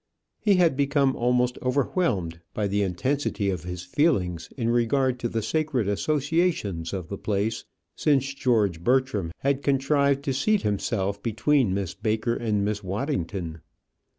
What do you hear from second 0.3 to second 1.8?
He had become almost